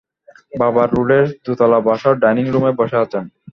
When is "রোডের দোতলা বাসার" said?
0.95-2.15